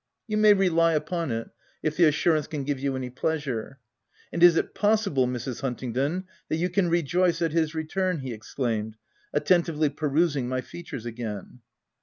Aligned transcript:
"You 0.27 0.35
may 0.35 0.55
rely 0.55 0.93
upon 0.93 1.29
it— 1.31 1.51
if 1.83 1.95
the 1.95 2.05
assurance 2.05 2.47
can 2.47 2.63
give 2.63 2.79
you 2.79 2.95
any 2.95 3.11
pleasure.— 3.11 3.77
And 4.33 4.41
is 4.41 4.55
it 4.55 4.73
possible, 4.73 5.27
Mrs. 5.27 5.61
Huntingdon, 5.61 6.23
that 6.49 6.55
you 6.57 6.71
can 6.71 6.89
rejoice 6.89 7.39
at 7.39 7.51
his 7.51 7.75
return?" 7.75 8.21
he 8.21 8.33
exclaimed, 8.33 8.95
attentively 9.31 9.89
perusing 9.89 10.49
my 10.49 10.61
features 10.61 11.05
again. 11.05 11.59